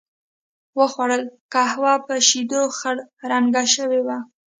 و 0.77 0.79
خوړل، 0.91 1.23
قهوه 1.53 1.93
په 2.05 2.13
شیدو 2.27 2.61
خړ 2.77 2.97
رنګه 3.31 3.63
شوې 3.75 4.01
وه. 4.05 4.17